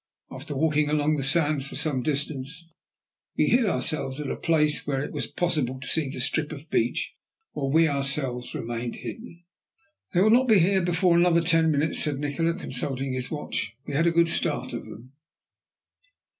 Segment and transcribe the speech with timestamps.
[0.31, 2.67] After walking along the sands for some distance,
[3.37, 6.71] we hid ourselves at a place where it was possible to see the strip of
[6.71, 7.13] beach,
[7.51, 9.43] while we ourselves remained hidden.
[10.11, 13.93] "They will not be here before another ten minutes," said Nikola, consulting his watch; "we
[13.93, 15.11] had a good start of them."